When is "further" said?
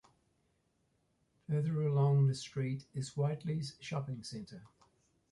1.47-1.73